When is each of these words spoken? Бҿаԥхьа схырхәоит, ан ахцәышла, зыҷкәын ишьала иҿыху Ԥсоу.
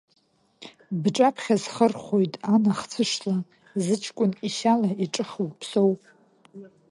Бҿаԥхьа 1.01 1.55
схырхәоит, 1.63 2.33
ан 2.53 2.63
ахцәышла, 2.71 3.35
зыҷкәын 3.83 4.31
ишьала 4.47 4.89
иҿыху 5.03 5.49
Ԥсоу. 5.59 5.91